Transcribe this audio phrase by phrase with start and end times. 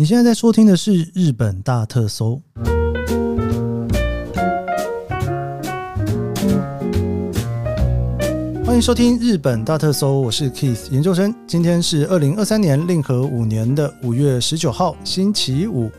[0.00, 2.40] 你现在在收听的是《日本大特搜》，
[8.64, 11.34] 欢迎收听《日本大特搜》，我是 Keith 研究生。
[11.46, 15.90] 今天是二零二三年令和五年的五月十九号，星期五。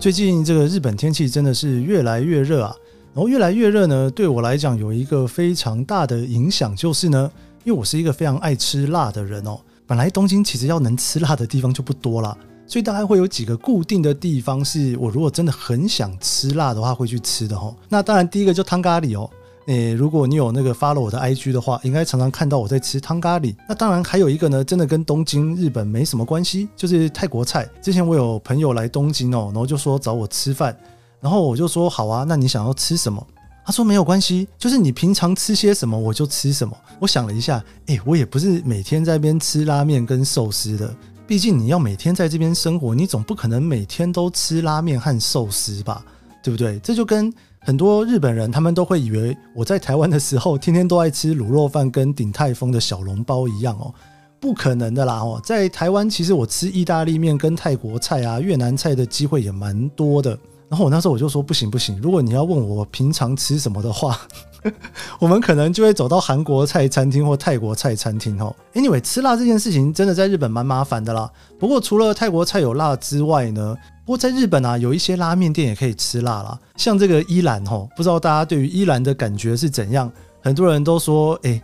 [0.00, 2.74] 最近这个日本天气真的是越来越热啊，
[3.12, 7.30] 然后越来越热呢，对我来讲有一个非常大的影响，就是呢，
[7.64, 9.60] 因为我是一个非常爱吃辣的人哦。
[9.86, 12.34] 本来东京其实要能吃辣的地方就不多啦。
[12.66, 17.74] 所以大概会有几个固定的地方，是我如果真的很想吃辣的话会去吃的齁。
[17.88, 19.28] 那当然第一个就汤咖喱哦，
[19.66, 23.54] 诶，如果你有那个发了我的 IG 的话，应该常常看到我在吃汤咖喱。
[23.68, 27.68] 那当然还有一个呢，真的跟东京、日本没什么关系，就是泰国菜。
[27.82, 30.76] 之前我有朋友来东京哦，然后就说找我吃饭，
[31.20, 33.24] 然后我就说好啊，那你想要吃什么？
[33.64, 36.76] 他说没有关系，就是你平常吃些什么我就吃什么。
[36.98, 40.92] 我想了一下，诶，我也不是每天在边吃拉面跟寿司的。
[41.32, 46.04] 毕竟你要每天在这边生活，你总不可能每天都吃拉面和寿司吧，
[46.42, 46.78] 对不对？
[46.80, 53.94] 这就跟很多日本人，他们都会以为我在台湾的时候，天天都爱吃卤肉饭跟鼎泰丰的小笼包一样哦，
[54.38, 55.40] 不可能的啦哦。
[55.42, 60.38] 在台湾，其实我吃意大利面跟泰国菜啊、越南菜的机会也蛮多的。
[60.72, 64.18] 然后我那时候我就说不行不行，如果你要问我平常吃什么的话。
[65.20, 68.56] 我们可能就会走到韩国菜餐厅或泰国菜餐厅哦。
[68.72, 71.30] Anyway，吃辣这件事情真的在日本蛮麻烦的啦。
[71.58, 76.58] 不过除了泰国菜有辣之外呢，不过在日本啊，有一些拉面店也可以吃辣啦。
[76.76, 80.10] 像这个伊兰哦，不知道大家对于伊兰的感觉是怎样？
[80.40, 81.60] 很多人都说，哎，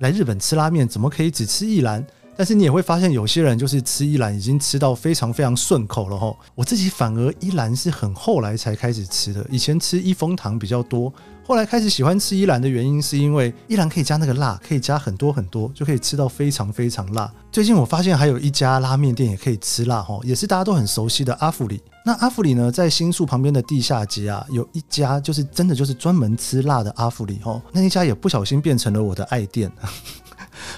[0.00, 2.04] 来日本吃拉面怎么可以只吃一兰？
[2.38, 6.38] 但是你也会发现，有些人就是吃一兰已经吃到非常非常顺口了吼。
[6.54, 11.12] 我自己反而一兰是很后来才开始吃的，以前吃一风堂比较多，
[11.44, 17.28] 后来开始喜欢吃一兰的原因是因为一兰可以加那个辣，可以加很多很多，就可以吃到非常非常辣。
[17.50, 21.82] 最近我发现还有一家拉面店也可以吃辣吼，也是大家都很熟悉的阿福里。
[22.04, 29.72] 那阿福里呢，在新宿旁边的地下街啊，有一家就是真的就是专门吃辣的阿福里吼，那一家也不小心变成了我的爱店。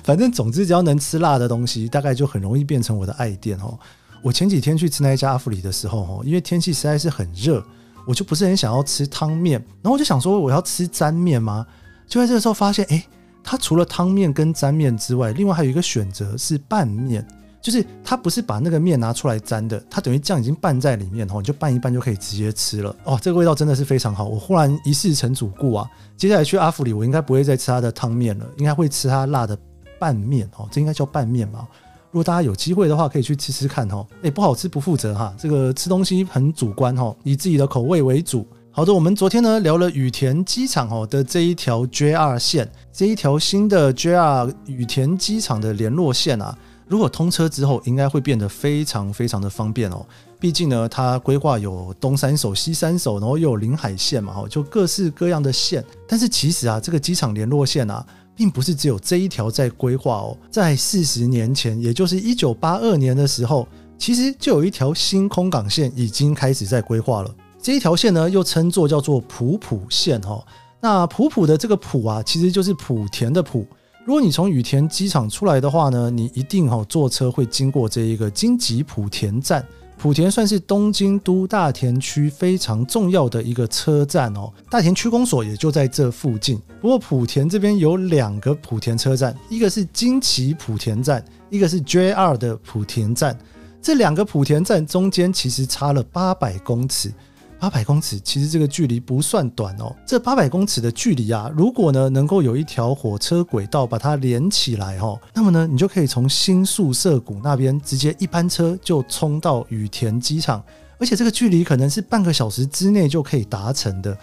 [0.02, 3.78] 反正总之，只要能吃辣的东西，大概就很容易变成我的爱店哦。
[4.22, 7.64] 我前几天去吃那一家阿芙里的时候，哦，因为天气实在是很热，
[8.06, 11.66] 我就不是很想要吃汤面，然后我就想说，我要吃沾面吗？
[12.06, 13.02] 就在这个时候发现，哎，
[13.42, 17.26] 它除了汤面跟沾面之外，另外还有一个选择是拌面，
[17.62, 22.94] 就是它不是把那个面拿出来沾的，它等于酱已经拌在里面，哦，你就拌一拌就可以直接吃了。
[23.04, 25.88] 哦，这个味道真的是非常好，我忽然一试成主顾啊！
[26.16, 29.58] 接下来去阿福里，我应该不会再吃它的汤面了，应该会吃它辣的。
[30.00, 31.64] 拌面哦，这应该叫拌面吧？
[32.10, 34.04] 如果大家有机会的话，可以去吃吃看哦。
[34.22, 38.44] 诶，不好吃不负责哈，这个吃东西很主观哈，以自己的口味为主。
[38.72, 46.56] 好的，我们昨天呢聊了羽田机场哦的这一条 JR 线，这一条新的 JR 羽田机场的联络线啊，
[46.88, 50.04] 如果通车之后，应该会变得非常非常的方便哦。
[50.40, 55.84] 毕竟呢，它规划有东三手、西三手，然后又有临海线嘛，就各式各样的线。
[56.08, 58.04] 但是其实啊，这个机场联络线啊。
[58.40, 63.68] 并不是只有这一条在规划哦，在四十年前，也就是一九八二年的时候，
[63.98, 67.30] 其实就有一条新空港线已经开始在规划了。
[67.60, 70.42] 这一条线呢，又称作叫做普普线哈。
[70.80, 73.66] 那普普的这个普啊，其实就是莆田的莆。
[74.06, 79.62] 如果你从羽田机场出来的话呢，你一定哈坐车会经过这一个京吉莆田站。
[80.02, 86.58] 莆田算是东京都大田区非常重要的一个车站哦，大田区公所也就在这附近。
[86.80, 93.38] 不过莆田这边有两个莆田车站，一个是京急莆田站，一个是 JR 的莆田站。
[93.82, 97.12] 这两个莆田站中间其实差了八百公尺。
[97.60, 99.94] 八百公尺，其实这个距离不算短哦。
[100.06, 110.64] 这八百公尺的距离啊，如果呢能够有一条火车轨道把它连起来哦，那么呢你就可以从新宿涩谷那边直接一班车就冲到羽田机场，
[110.98, 114.16] 而且这个距离可能是半个小时之内就可以达成的。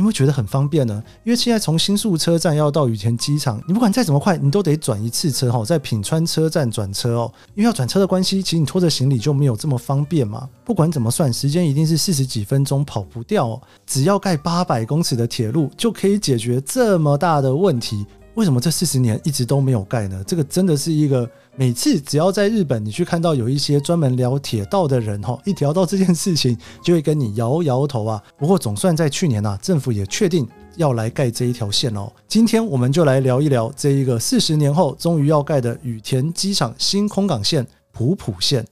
[0.00, 1.02] 你会觉得很方便呢？
[1.24, 7.30] 因为现在从新宿车站要到羽田机场，你不管再怎么快，你都得转一次车哈，在品川车站转车哦。
[7.54, 10.48] 因为要转车的关系，其实你拖着行李就没有这么方便嘛。
[10.64, 13.60] 不管怎么算，时间一定是四十几分钟跑不掉哦。
[13.86, 18.06] 只要盖八百公尺的铁路，就可以解决这么大的问题。
[18.36, 20.24] 为什么这四十年一直都没有盖呢？
[20.26, 21.28] 这个真的是一个
[21.60, 28.22] 每次只要在日本，你去看到有一些专门聊铁道的人哈，一聊到这件事情，就会跟你摇摇头啊。
[28.38, 32.10] 不过总算在去年啊，政府也确定要来盖这一条线哦。
[32.26, 38.66] 今天我们就来聊一聊这一个四十年后终于要盖的羽田机场新空港线普普线。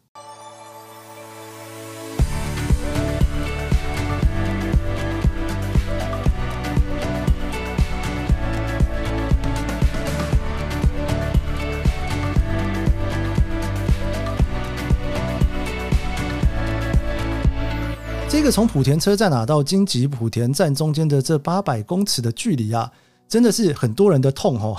[18.49, 22.91] 个从莆田车站啊到京急莆田站中间的这八百公尺的距离啊，
[23.29, 24.75] 真的是很多人的痛哦。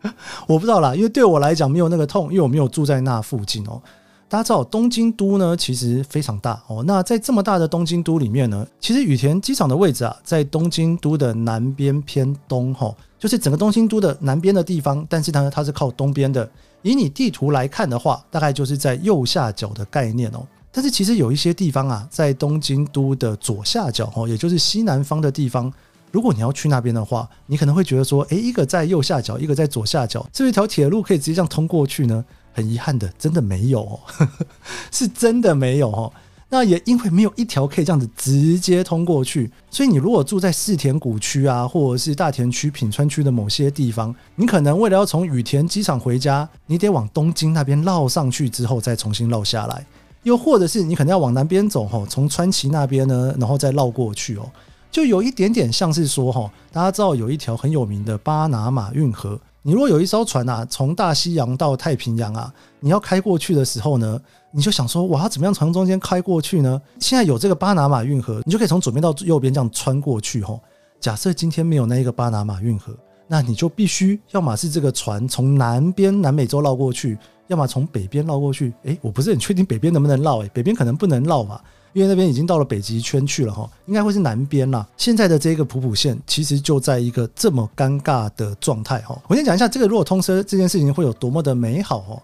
[0.46, 3.80] 我不知道啦，因为对我来讲没有那个痛，因为我没有住在那附近哦。
[4.28, 6.84] 大家知道东京都呢，其实非常大哦。
[6.86, 15.06] 那在这么大的东京都里面呢，其实羽田机场的位置啊，在东京都的南边偏东哈，就是整个东京都的南边的地方。
[15.08, 16.46] 但是呢，它是靠东边的。
[16.82, 20.46] 以你地图来看的话，大概就是在右下角的概念哦。
[20.76, 25.72] 但是其实有一些地方啊，在东京都的左下角哦，也就是西南方的地方。
[26.10, 32.24] 如果你要去那边的话，你可能会觉得说，诶，一个在右下角，一个在左下角，这一条铁路可以直接这样通过去呢？
[32.52, 34.00] 很遗憾的，真的没有哦，
[34.90, 36.12] 是真的没有哦。
[36.50, 49.84] 那也因为没有一条可以这样子直接通过去，所以你如果住在世田谷区啊，或者是大田区、品川区的某些地方，你可能为了要从羽田机场回家，你得往东京那边绕上去之后再重新绕下来。
[50.24, 54.50] 又或者是你可能要往南边走吼，从川崎那边呢，然后再绕过去哦，
[54.90, 66.80] 就有一点点像是说吼，大家知道有一条很有名的巴拿马运河，你如果有一艘船啊，从大西洋到太平洋啊，你要开过去的时候呢，你就想说，我要怎么样从中间开过去呢？
[67.00, 70.60] 现在有这个巴拿马运河，你就可以从左边到右边这样穿过去吼。
[71.00, 72.96] 假设今天没有那一个巴拿马运河，
[73.28, 77.18] 那你就必须要么是这个船从南边南美洲绕过去。
[77.46, 81.62] 要么从北边绕过去，诶，我不是很确定北边能不能绕，诶，北边可能不能绕吧，
[81.92, 84.86] 因为那边已经到了北极圈去了哈，应该会是南边啦。
[84.96, 89.20] 现在的这个普普线其实就在一个这么尴尬的状态哈。
[89.28, 92.22] 我先讲一下这个如果通车这件事情会有多么的美好哦。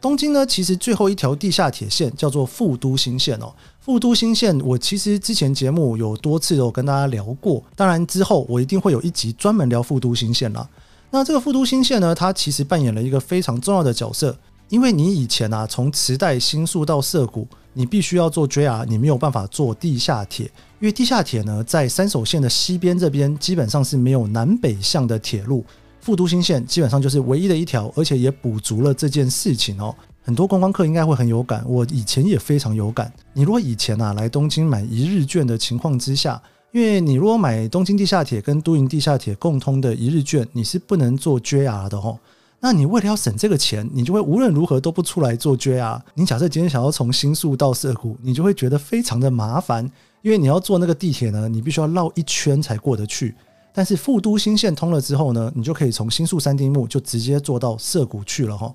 [0.00, 3.52] 东京呢，其实最后一条地下铁线叫做富都新线哦。
[3.78, 10.68] 富都新线，我其实之前节目有多次有跟大家聊过，当然之后我一定会有一集专门聊富都新线啦。
[11.10, 14.36] 那这个富都新线呢，它其实扮演了一个非常重要的角色。
[14.72, 20.46] 因为你以前啊，从磁带新宿到涩谷，你必须要坐 JR，你没有办法坐地下铁，
[20.80, 25.62] 因为地下铁呢，在三手线的西边这边基本上是没有南北向的铁路，
[26.00, 29.94] 副都心线基本上就是唯一的一条，而且也补足了这件事情哦。
[30.22, 33.12] 很多观光客应该会很有感，我以前也非常有感。
[33.34, 36.42] 你如果以前啊来东京买一日券的情况之下，
[36.72, 42.18] 因为你如果买东京地下铁跟都营地下铁共通的一日券，你是不能坐 JR 的哦。
[42.64, 46.00] 那你为了要省这个钱，你就会无论如何都不出来做 JR。
[46.14, 49.84] 你假设今天想要从新宿到涩谷，你就会觉得非常的麻烦，
[50.22, 53.34] 因为你要坐那个地铁呢，你必须要绕一圈才过得去。
[53.74, 58.72] 但是副都新线通了之后呢，你就可以从新宿三丁目就直接坐到涩谷去了哈。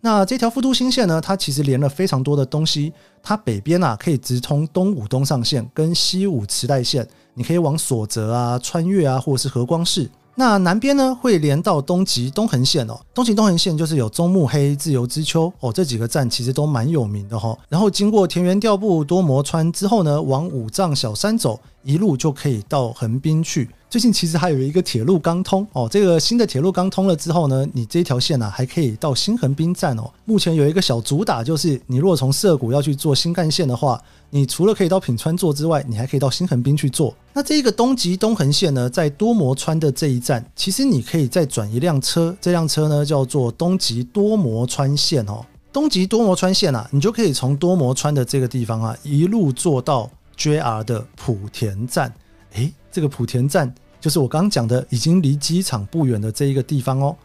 [0.00, 2.92] 那这条副都新线呢，它其实连了非常多的东西。
[3.20, 7.04] 它北边啊可以直通东武东上线跟西武池袋线，
[7.34, 10.08] 你可以往所泽啊、穿越啊，或者是和光市。
[10.36, 15.52] 那南边呢，会连到东极东横线哦，东极东横线就是有中目黑、自由之丘。
[15.60, 17.56] 哦，这几个站其实都蛮有名的哈。
[17.68, 23.68] 然后经过田园调布、多摩川之后呢，往五藏小山走，一路就可以到横滨去。
[23.88, 30.10] 最近其实还有一个铁路刚通哦，这个新的铁路刚通了之后呢，你这条线啊还可以到新横滨站哦。
[30.24, 37.14] 目前有一个小主打，就是你如果从涩谷要去坐新干线的话，你除了可以到品川坐之外，你还可以到新横滨去坐。
[37.32, 45.44] 那这个东急东横线呢，在多摩川的这一站，其实你可以再转一辆车，这辆车呢叫做东急多摩川线哦。
[45.72, 52.12] 东急多摩川线啊，你就可以从多摩川的这个地方啊，一路坐到 JR 的莆田站。
[52.54, 53.74] 诶，这个莆田站。
[54.00, 57.16] 就是我刚讲的，已经离机场不远的这一个地方哦。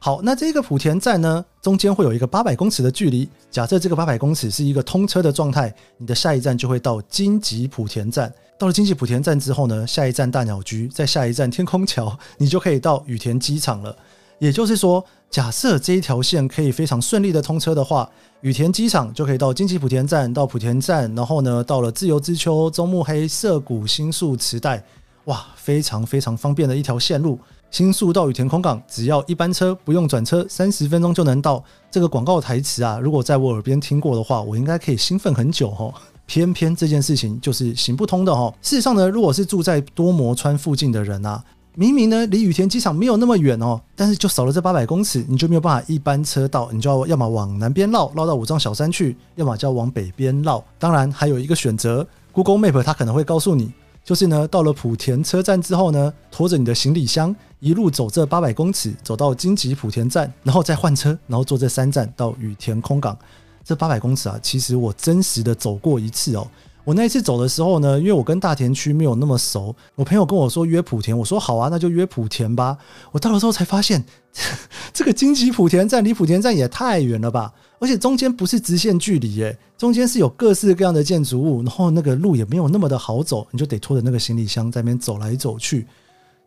[0.00, 3.28] 好，那这个莆田站呢，中间会有一个八百公尺的距离。
[3.50, 8.30] 假设这个八百公尺是一个通车的状态，你的下一站就会到京急莆田站。
[8.58, 13.96] 到了京急莆田站之后呢，下一站大鸟居，在下一站天空桥，你就可以到羽田机场了。
[14.44, 18.06] 也就是说，假设这一条线可以非常顺利的通车的话，
[18.42, 24.84] 羽田机场就可以到京急莆田站，到莆田站，然后呢，到了自由之丘、中目黑、涩谷、新宿、池袋。
[25.24, 27.38] 哇，非常非常方便的一条线路，
[27.70, 31.64] 新宿到羽田空港只要一班车，不用转车，三十分钟就能到。
[31.90, 35.94] 这个广告台词啊，如果在我耳边听过的话，我应该可以兴奋很久哦。
[36.26, 38.52] 偏偏这件事情就是行不通的哦。
[38.62, 41.42] 事实上呢，如果是住在多摩川附近的人啊，
[41.76, 50.64] 明明呢离羽田机场没有那么远哦，但是就少了这八百公尺，你就没有办法一班车到，你就要要么往南边绕，绕到五藏小山去，要么就要往北边绕。
[50.78, 53.72] 当然还有一个选择，Google Map 它可能会告诉你。
[54.04, 63.16] 就是呢，到了莆田车站之后呢，拖着你的行李箱一路走这八百公尺，走到京吉莆田站，然后再换车，然后坐这三站到羽田空港。
[63.64, 66.46] 这八百公尺啊，其实我真实的走过一次哦。
[66.84, 72.76] 我那一次走的时候呢，因为我跟大田区没有那么熟，我朋友跟我说约莆田，我说好啊，那就约莆田吧。
[73.10, 74.04] 我到了之后才发现，
[74.92, 77.52] 这个荆棘莆田站离莆田站也太远了吧。
[77.80, 85.86] 而且中间不是直线距离耶，中间是有各式各样的建筑物，然后那个路也没有那么的好走，你就得拖着那个行李箱在那边走来走去。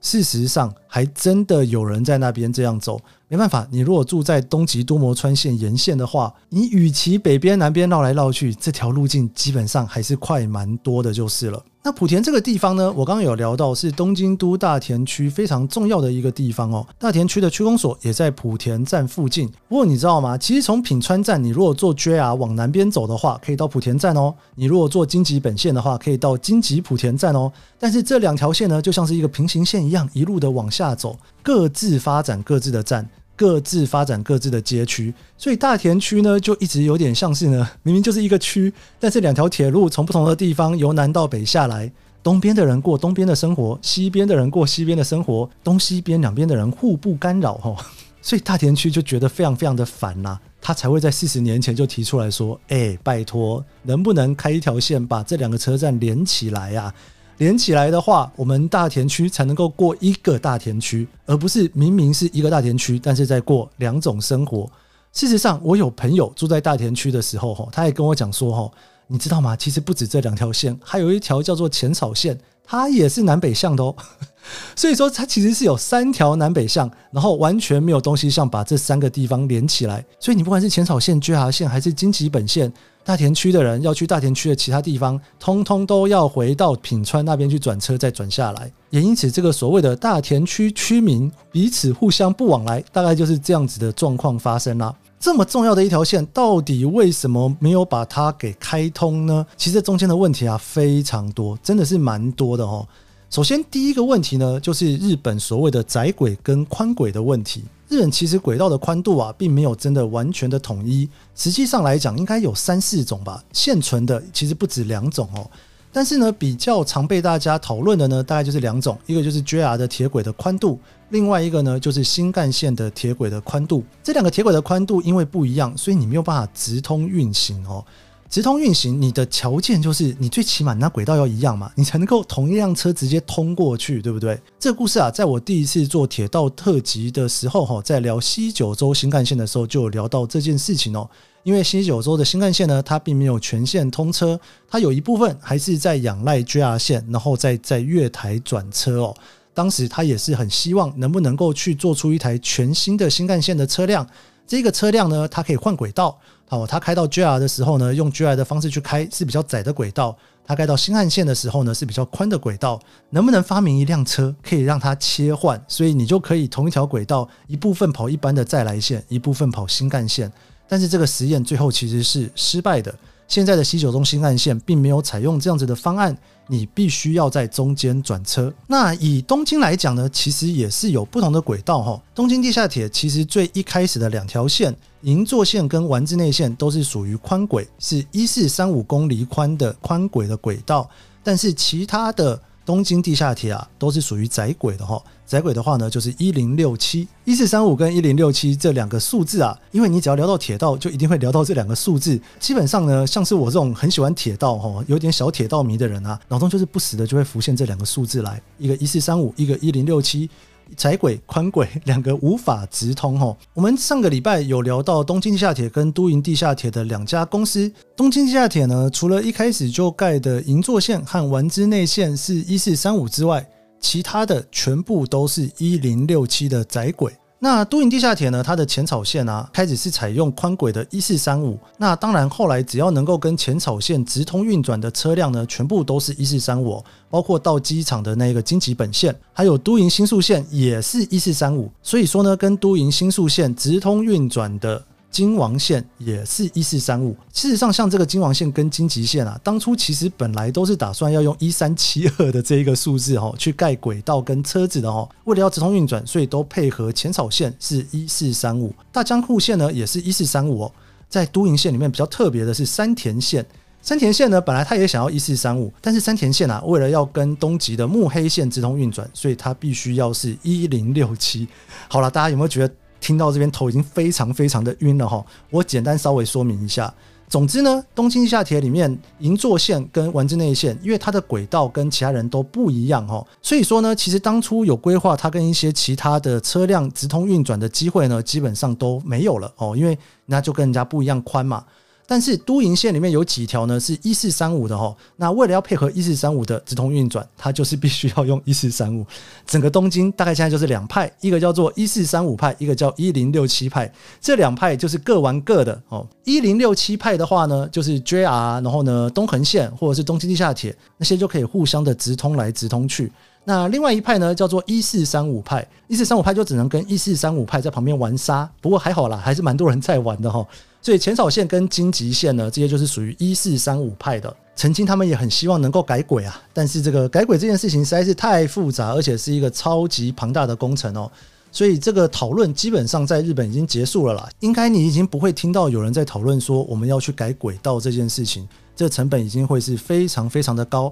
[0.02, 3.02] 事实上，还真的有人在那边这样走。
[3.30, 11.62] 没办法，你如果住在东极多摩川线沿线的话，你与其北边南边绕来绕去，这条路径基本上还是快蛮多的，就是了。
[11.84, 16.86] 那莆田这个地方呢，我刚刚有聊到是东京都大田区非常重要的一个地方哦。
[17.00, 19.48] 大田区的区公所也在莆田站附近。
[19.70, 20.38] 不过你知道吗？
[20.38, 24.34] 其实从品川站，你如果坐 JR 往南边走的话，可以到莆田站哦。
[24.56, 27.50] 你如果坐京急本线的话，可以到京急莆田站哦。
[27.80, 33.08] 但是这两条线呢，就像是一个平行线一样，一路的往下走，各自发展各自的站。
[33.38, 41.90] 各自发展各自的街区，所以大田区呢，就一直有点像是呢，明明就是一个区，但是两条铁路从不同的地方由南到北下来，
[42.24, 47.78] 东边的人过东边的生活，西边的人过西边的生活，东西边两边的人互不干扰，
[48.24, 56.92] 所以大田区就觉得非常非常的烦呐，他才会在四十年前就提出来说，哎，拜托，能不能开一条线把这两个车站连起来呀？
[57.38, 64.70] 连起来的话，我们大田区才能够过一个大田区，而不是明明是一个大田区，但是在过两种生活。
[65.14, 68.72] 事实上，我有朋友住在大田区的时候，哈他也跟我讲说，哈
[69.08, 69.56] 你知道吗？
[69.56, 73.96] 其实不止这两条线，还有一条叫做浅草线，它也是南北向的哦。
[74.76, 80.06] 所以说，它其实是有三条南北向，然后完全没有东西向把这三个地方连起来。
[80.20, 82.72] 所以你不管是浅草线、JR 线，还是京急本线。
[83.04, 88.70] 大田区的人要去大田区的其他地方，通通都要回到品川那边去转车，再转下来。
[88.90, 94.94] 也因此，这个所谓的大田区区民彼此互相不往来，大概就是这样子的状况发生啦。
[95.20, 99.46] 这么重要的一条线，到底为什么没有把它给开通呢？
[99.58, 102.88] 其实中间的问题啊非常多，真的是蛮多的哦。
[103.30, 107.64] 首先，第一个问题呢，就是日本所谓的窄轨跟宽轨的问题。
[107.90, 111.10] 日本其实轨道的宽度啊，并没有真的完全的统一。
[111.36, 113.44] 实际上来讲，应该有三四种吧。
[113.52, 115.50] 现存的其实不止两种哦。
[115.98, 123.84] 但是呢，比较常被大家讨论的呢，大概就是两种，一个就是 JR 的铁轨的宽度，另外一个呢就是新干线的铁轨的宽度。
[124.04, 127.84] 这两个铁轨的宽度因为不一样，所以你没有办法直通运行哦。
[128.30, 134.40] 直通运行，你的条件就是你最起码那轨道要一样嘛，你才能够同一辆车直接通过去，对不对？
[134.60, 141.10] 这个故事啊，在我第一次做铁道特辑的时候，哈，在聊西九州新干线的时候，就有聊到这件事情哦。
[141.48, 144.38] 因为新九州的新干线呢，它并没有全线通车，
[144.70, 149.16] 它有一部分还是在仰赖 JR 线，然后再在月台转车哦。
[149.54, 154.06] 当时他也是很希望能不能够去做出一台全新的新干线的车辆。
[154.46, 156.20] 这个车辆呢，它可以换轨道。
[156.50, 160.14] 好，它开到 JR 的时候呢，用 JR 的方式去开是比较窄的轨道；
[160.46, 162.78] 它开到新干线的时候呢，是比较宽的轨道。
[163.12, 165.64] 能不能发明一辆车可以让它切换？
[165.70, 170.30] 所以你就可以同一条轨道，一部分跑一般的在来线，一部分跑新干线。
[170.68, 172.94] 但是这个实验最后其实是失败的。
[173.28, 178.54] 现在的西九中新干线并没有采用这样子的方案，你必须要在中间转车。
[178.68, 182.02] 那以东京来讲呢，其实也是有不同的轨道哈。
[182.16, 190.90] 东京地下铁其实最一开始的两条线，银座线跟丸之内线都是属于宽轨，是一四三五公里宽的宽轨的轨道，
[191.24, 192.42] 但是其他的。
[192.68, 195.02] 东京地下铁啊，都是属于窄轨的哈。
[195.26, 202.20] 窄轨的话呢，就是一零六七、一四三五跟一零六七这两个数字啊，因为你只要聊到铁道，就一定会聊到这两个数字。
[202.42, 210.30] 基本上呢，像是我这种很喜欢铁道哈，有点小铁道迷的人啊，脑中就是不时的就会浮现这两个数字来，一个一四三五，一个一零六七。
[210.76, 213.38] 窄轨、宽轨两个无法直通吼。
[213.54, 217.72] 我们上个礼拜有聊到东京地下铁跟都营地下铁的两家公司。
[217.96, 223.48] 东京地下铁呢，除了一开始就盖的银座线和丸之内线是一四三五之外，
[223.80, 227.14] 其他的全部都是一零六七的窄轨。
[227.40, 231.60] 那都营地下铁呢，它的浅草线啊，开始是采用宽轨的一四三五。
[231.78, 241.72] 那当然，后来只要能够跟浅草线直通运转的车辆呢，全部都是一四三五，包括到机场的那个京急本线，还有都营新宿线也是一四三五。
[241.84, 244.84] 所以说呢，跟都营新宿线直通运转的。
[245.10, 247.16] 京王线也是一四三五。
[247.34, 255.08] 事实上，像这个京王线跟京急线啊，当初其实本来都是打算要用一三七二的这一个数字哈，去盖轨道跟车子的哈。
[255.24, 258.74] 为了要直通运转，所以都配合浅草线是一四三五。
[258.92, 260.72] 大江户线呢也是一四三五哦。
[261.10, 263.44] 在都营线里面比较特别的是山田线，
[263.82, 271.48] 山田线呢本来他也想要一四三五，但是山田线啊为了要跟东急的目黑线直通运转，所以它必须要是一零六七。
[271.88, 272.74] 好了，大家有没有觉得？
[273.00, 276.94] 听到这边头已经非常非常的晕了哈，我简单稍微说明一下，
[277.30, 291.64] 总之呢，东京地下铁里面银座线跟丸之内线，因为它的轨道跟其他人都不一样哈，所以说呢，其实当初有规划它跟一些其他的车辆直通运转的机会呢，基本上都没有了哦，因为那就跟人家不一样宽嘛。
[292.10, 293.78] 但是都营线里面有几条呢？
[293.78, 294.96] 是一四三五的哈。
[295.18, 299.06] 那为了要配合一四三五的直通运转，它就是必须要用一四三五。
[299.46, 303.92] 整个东京大概现在就是两派，一个叫做一四三五派，一个叫一零六七派。
[304.22, 306.08] 这两派就是各玩各的哦。
[306.24, 308.24] 一零六七派的话呢，就是 JR，
[308.64, 313.12] 然后呢东横线或者是东京地下铁那些就可以互相的直通来直通去。
[313.44, 318.50] 那另外一派呢，叫做一四三五派，一四三五派就只能跟一四三五派在旁边玩沙。
[318.62, 320.46] 不过还好啦，还是蛮多人在玩的哈。
[320.82, 324.34] 所以浅草线跟京急线呢，这些就是属于一四三五派的。
[324.56, 331.12] 曾经他们也很希望能够改轨啊，但是这个改轨这件事情实在是太复杂，而且是一个超级庞大的工程哦。
[331.52, 334.30] 所以这个讨论基本上在日本已经结束了啦。
[334.40, 340.92] 应该你已经不会听到有人在讨论说我们要去改轨道这件事情，这成本已经会是非常非常的高。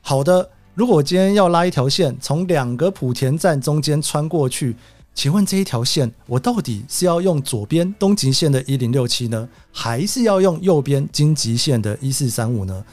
[0.00, 4.76] 好的，如果我今天要拉一条线从两个浦田站中间穿过去。
[5.14, 12.84] 请问这一条线，我到底是要用左边东极线的一零六七呢，还是要用右边经极线的一四三五呢？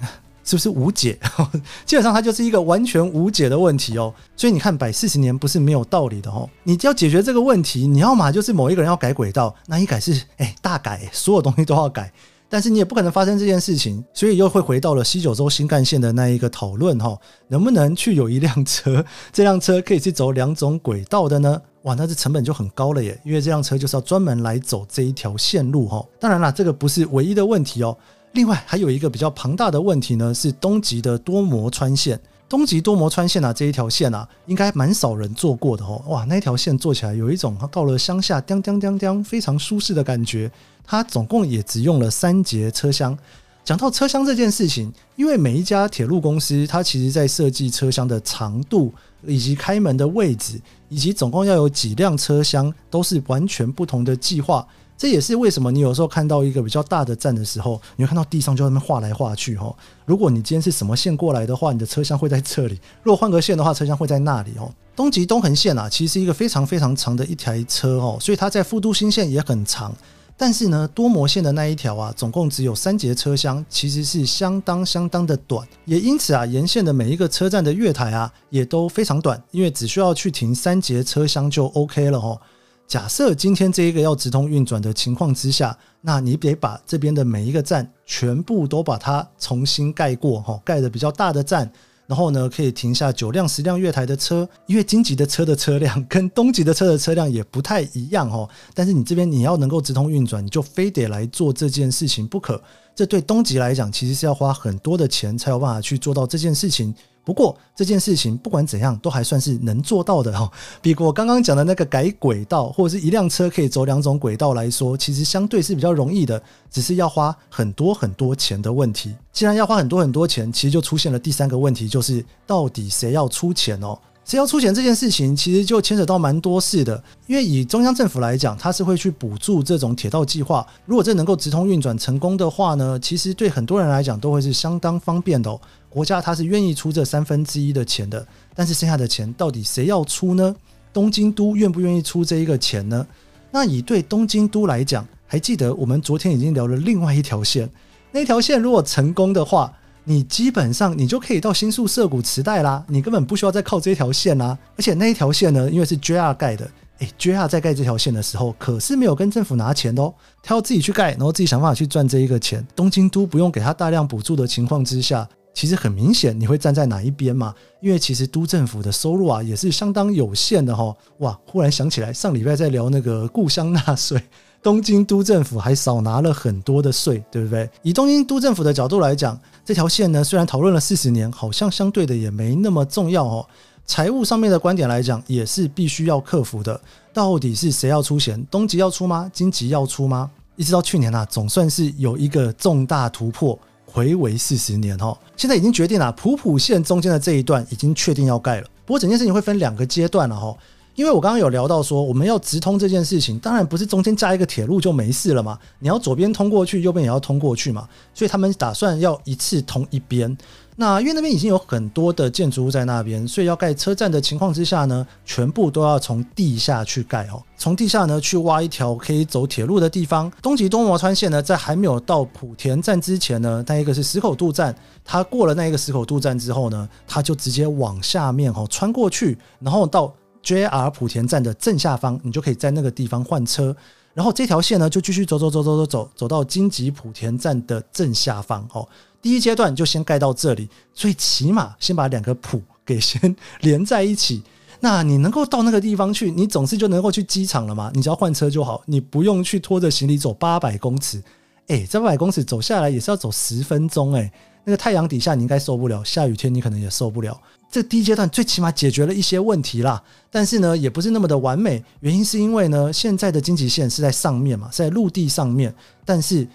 [0.44, 1.18] 是不是无解？
[1.84, 4.14] 基本上它就是一个完全无解的问题哦。
[4.34, 6.48] 所以你看，摆四十年不是没有道理的哦。
[6.62, 12.10] 你要解决这个问题，你要嘛就是某一个人要改轨道，那一改是哎大改，所有东西都要改。
[12.48, 21.60] 但是你也不可能发生这件事情，所以又会回到了西九州新干线的那一个讨论哈，能不能去有一辆车，这辆车可以去走两种轨道的呢？
[21.82, 26.04] 哇，那这成本就很高了耶，因为这辆车就是要专门来走这一条线路哈。
[26.18, 27.96] 当然啦，这个不是唯一的问题哦。
[28.32, 32.18] 另外还有一个比较庞大的问题呢，是东极的多摩川线。
[32.48, 36.02] 东急多摩川线啊，这一条线啊，应该蛮少人坐过的哦。
[36.06, 40.50] 哇，那条线坐起来有一种到了乡下，叮叮叮叮，非常舒适的感觉。
[40.82, 43.16] 它总共也只用了三节车厢。
[43.62, 48.90] 讲到车厢这件事情，因为每一家铁路公司，它其实在设计车厢的长度，
[49.26, 54.66] 以及开门的位置，以及总共要有几辆车厢，都是完全不同的计划。
[54.98, 59.72] 这也是为什么你有时候看到一个比较大的站的时候，你会看到地上就在那边画来画去哈。
[60.04, 62.74] 如果你今天是什么线过来的话，你的车厢会在这里；
[63.04, 64.68] 如果换个线的话，车厢会在那里哦。
[64.96, 69.94] 东急东横线啊，其实是一个非常非常长的一台车哦，所以它在副都心线也很长。
[70.36, 75.66] 但是呢，多摩线的那一条啊，总共只有三节车厢，其实是相当相当的短。
[75.84, 82.40] 也因此啊，沿线的每一个车站的月台啊，也都非常短，因为只需要去停三节车厢就 OK 了哦。
[82.88, 91.70] 假设今天这一个要直通运转的情况之下，那你得把这边的每一个站全部都把它重新盖过哈，盖的比较大的站。
[92.06, 98.48] 然后呢，可以停下九辆、十辆月台的车，因为京急的车的车辆跟东急的车的车辆也不太一样哦。
[98.72, 102.58] 但是你这边你要能够直通运转，你就非得来做这件事情不可。
[102.94, 106.94] 这对东急来讲，其实是要花很多的钱才有办法去做到这件事情。
[107.28, 119.14] 不过这件事情不管怎样都还算是能做到的哈，比我刚刚讲的那个改轨道或者是一辆车可以走两种轨道来说，其实相对是比较容易的，只是要花很多很多钱的问题。
[119.30, 123.98] 既然要花很多很多钱，其实就出现了第三个问题，就是到底谁要出钱哦？
[124.28, 127.02] 谁要出钱这件事情，其实就牵扯到蛮多事的。
[127.26, 130.66] 因为以中央政府来讲，它是会去补助这种铁道计划。
[130.84, 135.58] 如果这能够直通运转成功的话呢，其实对很多人来讲都会是相当方便的哦。
[135.88, 140.54] 国家它是愿意出这三分之一的钱的，但是剩下的钱到底谁要出呢？
[140.92, 143.06] 东京都愿不愿意出这一个钱呢？
[143.50, 147.66] 那以对东京都来讲，还记得我们昨天已经聊了另外一条线，
[148.12, 149.72] 那条线如果成功的话。
[150.08, 154.58] 你基本上你就可以到新宿涩谷池袋啦，你根本不需要再靠这条线啦。
[154.74, 156.66] 而且那一条线呢，因为是 JR 盖的，
[157.00, 162.66] 诶，JR 在盖这条线的时候，可是没有跟政府拿钱的哦，他要自己去盖，然后自己想办法去赚这一个钱。
[162.74, 167.54] 东京都不用给他大量补助的情况之下，其实很明显你会站在哪一边嘛？
[167.82, 170.96] 因为其实都政府的收入啊也是相当有限的哈。
[171.18, 174.18] 哇，忽然想起来，上礼拜在聊那个故乡纳税。
[174.62, 177.68] 东京都政府还少拿了很多的税，对不对？
[177.82, 183.46] 以东京都政府的角度来讲，这条线呢，虽然讨论了四十年，好像相对的也没那么重要哦。
[183.86, 186.78] 财务上面的观点来讲，也是必须要克服的。
[187.12, 188.44] 到底是谁要出钱？
[188.50, 189.30] 东急要出吗？
[189.32, 190.30] 京急要出吗？
[190.56, 193.58] 一直到去年啊，总算是有一个重大突破，
[193.94, 195.16] 睽违四十年哦。
[195.36, 198.66] 现在已经决定了，浦浦线中间的这一段已经确定要盖了。
[198.84, 200.54] 不过整件事情会分两个阶段了哈。
[200.98, 205.56] 因为我刚刚有聊到说，我们要直通这件事情，当然不是中间加一个铁路就没事了嘛。
[205.78, 207.88] 你要左边通过去，右边也要通过去嘛。
[208.12, 210.36] 所以他们打算要一次通一边。
[210.74, 217.40] 那因为那边已经有很多的建筑物在那边，所以要盖车站的情况之下呢，全部都要从地下去盖哦。
[217.56, 220.28] 从地下呢去挖一条可以走铁路的地方。
[220.42, 230.12] 东极多摩川线呢，在还没有到莆田站之前呢，那一个是石口渡站，它过了那一个石口渡站之后呢，它就直接往下面哦穿过去，然后到。
[230.48, 233.76] JR 莆田站的正下方，你就可以在那个地方换车，
[234.14, 238.88] 然后这条线呢就继续走走走走走走，走到金吉莆田站的正下方哦。
[239.20, 244.42] 第一阶段就先盖到这里，所以起码先把两个埔给先连在一起。
[244.80, 247.90] 那你能够到那个地方去，你总是就能够去机场了嘛？
[247.92, 251.22] 你只要换车就好，你不用去拖着行李走八百公尺。
[251.66, 254.32] 诶，这八百公尺走下来也是要走十分钟诶。
[254.64, 257.40] 那个太阳底下你应该受不了，下雨天你可能也受不了。
[257.70, 261.84] 这第一阶段最起码解决了一些问题啦，但是呢，也不是那么的完美。
[262.00, 265.74] 原因是因为呢，现在的京急线是在上面嘛，是在陆地上面。
[266.04, 266.48] 但是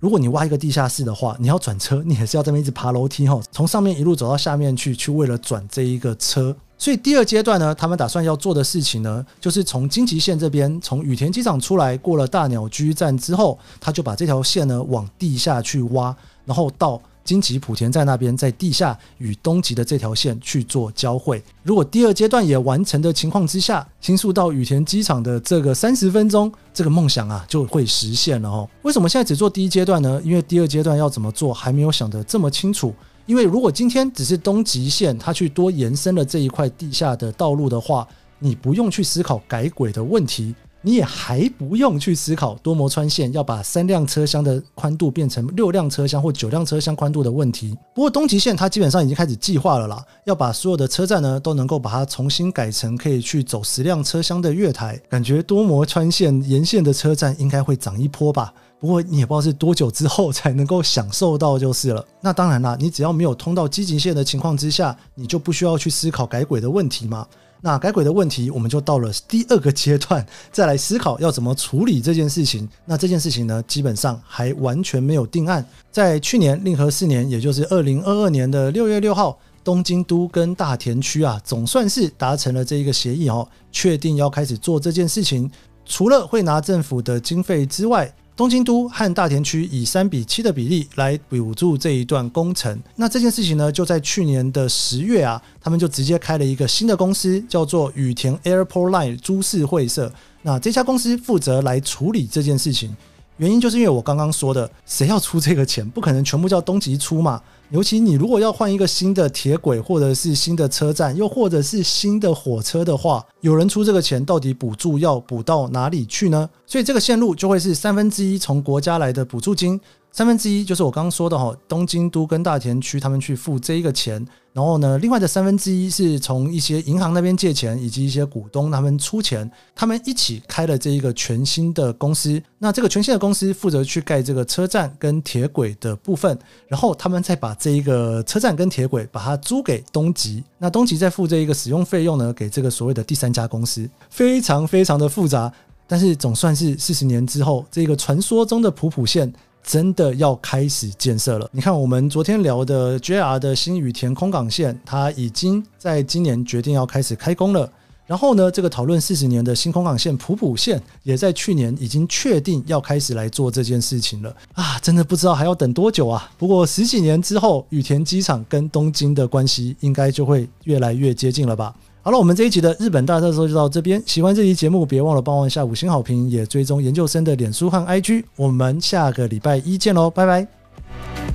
[0.00, 6.54] 如果你挖一个地下室的话，你要转车，你还是要这么一直爬楼梯哈，从上面一路走到下面去，去为了转这一个车。
[6.76, 17.00] 所以第二阶段呢，他们打算要做的事情呢，就是从京急线这边，从羽田机场出来，过了大鸟居站之后，他就把这条线呢往地下去挖，然后到。
[17.30, 21.40] 京急埔田站那边，在地下与东极的这条线去做交汇。
[21.62, 28.68] 如果第二阶段也完成的情况之下，新宿到羽田机场的这个三十分钟，这个梦想啊就会实现了哦。
[28.82, 30.20] 为什么现在只做第一阶段呢？
[30.24, 32.92] 因为第二阶段要怎么做还没有想得这么清楚。
[33.26, 38.04] 因为如果今天只是东极线它去多延伸了这一块地下的道路的话，
[38.40, 40.52] 你不用去思考改轨的问题。
[40.82, 47.76] 你也还不用去思考多摩川线要把三辆车厢的宽度变成六辆车厢或九辆车厢宽度的问题。
[47.94, 55.00] 不过东急线它基本上已经开始计划了啦，要把所有的车站呢都能够把它重新改成可以去走十辆车厢的月台。
[55.08, 58.52] 感觉多摩川线沿线的车站应该会涨一波吧？
[58.80, 62.02] 不过你也不知道是多久之后才能够享受到就是了。
[62.22, 67.26] 那当然啦，你只要没有通到京急线的情况之下，你就不需要去思考改轨的问题嘛。
[67.62, 72.68] 那改轨的问题，我们就到了第二个阶段，再来思考要怎么处理这件事情。
[72.86, 75.64] 那这件事情呢，基本上还完全没有定案。
[75.90, 85.50] 在去年令和四年，也就是二零二二年的六月六号，东京都跟大田区啊，总算是达成了这一个协议哦，确定要开始做这件事情。
[85.84, 92.80] 除了会拿政府的经费之外，东京都和大田区以三比七的比例来补助这一段工程。
[92.96, 100.10] 那这件事情呢，就在去年的十月啊，他们就直接开了一个新的公司，叫做羽田 Airport Line 株式会社。
[100.40, 102.96] 那这家公司负责来处理这件事情。
[103.40, 105.88] 原因就是因为我刚刚说的，谁要出这个钱？
[105.88, 107.40] 不可能全部叫东极出嘛。
[107.70, 116.50] 尤其你如果要换一个新的铁轨，或者是新的车站，又或者是新的火车的话，有人出这个钱，到底补助要补到哪里去呢？
[116.66, 119.80] 所以这个线路就会是三分之一从国家来的补助金。
[120.12, 132.42] 三分之一就是我刚刚说的哈，东京都跟大田区他们去付这一个钱，然后呢，另外的三分之一是从一些银行那边借钱，以及一些股东他们出钱，他们一起开了这一个全新的公司。
[132.58, 145.50] 那这个全新的公司负责去盖这个车站跟铁轨的部分，然后他们再把这一个车站跟铁轨把它租给东急，那东急再付这一个使用费用呢，给这个所谓的第三家公司，非常非常的复杂，
[145.86, 149.32] 但是总算是四十年之后，这个传说中的普普线。
[149.62, 151.48] 真的要开始建设了。
[151.52, 157.70] 你看，我们昨天聊的 JR 的新羽田空港线，它已经在今年决定要开始开工了。
[158.06, 164.34] 然后呢，这个讨论四十年的新空港线普普线，也在去年已经确定要开始来做这件事情了。
[164.54, 166.28] 啊，真的不知道还要等多久啊！
[166.36, 171.72] 不过十几年之后，羽田机场跟东京的关系应该就会越来越接近了吧。
[172.02, 174.02] 好了，我们这一集的日本大特搜就到这边。
[174.06, 178.24] 喜欢这期节目，别忘了帮我一下五星好评，也追踪研究生的脸书和 IG。
[178.36, 181.29] 我们下个礼拜一见喽，拜拜。